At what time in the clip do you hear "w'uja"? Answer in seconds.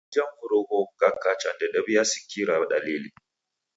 0.07-0.23